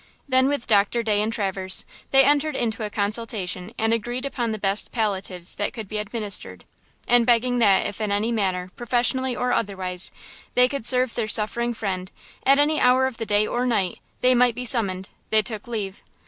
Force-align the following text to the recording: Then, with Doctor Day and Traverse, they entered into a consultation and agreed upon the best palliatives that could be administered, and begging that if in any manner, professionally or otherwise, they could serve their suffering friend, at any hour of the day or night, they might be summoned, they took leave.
Then, 0.27 0.47
with 0.47 0.65
Doctor 0.65 1.03
Day 1.03 1.21
and 1.21 1.31
Traverse, 1.31 1.85
they 2.09 2.23
entered 2.23 2.55
into 2.55 2.83
a 2.83 2.89
consultation 2.89 3.71
and 3.77 3.93
agreed 3.93 4.25
upon 4.25 4.49
the 4.49 4.57
best 4.57 4.91
palliatives 4.91 5.53
that 5.57 5.73
could 5.73 5.87
be 5.87 5.99
administered, 5.99 6.65
and 7.07 7.23
begging 7.23 7.59
that 7.59 7.85
if 7.85 8.01
in 8.01 8.11
any 8.11 8.31
manner, 8.31 8.71
professionally 8.75 9.35
or 9.35 9.53
otherwise, 9.53 10.11
they 10.55 10.67
could 10.67 10.87
serve 10.87 11.13
their 11.13 11.27
suffering 11.27 11.75
friend, 11.75 12.11
at 12.47 12.57
any 12.57 12.79
hour 12.81 13.05
of 13.05 13.17
the 13.17 13.27
day 13.27 13.45
or 13.45 13.63
night, 13.67 13.99
they 14.21 14.33
might 14.33 14.55
be 14.55 14.65
summoned, 14.65 15.09
they 15.29 15.43
took 15.43 15.67
leave. 15.67 16.01